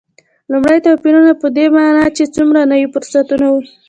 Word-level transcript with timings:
لومړ 0.51 0.73
توپیرونه 0.85 1.31
په 1.41 1.47
دې 1.57 1.65
معنا 1.75 2.05
چې 2.17 2.23
څومره 2.35 2.59
نوي 2.71 2.87
فرصتونه 2.93 3.47
و. 3.49 3.55